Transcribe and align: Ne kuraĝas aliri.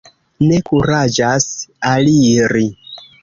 Ne 0.43 0.55
kuraĝas 0.69 1.45
aliri. 1.91 2.65